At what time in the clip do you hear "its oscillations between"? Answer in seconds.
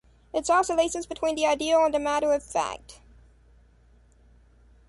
0.33-1.35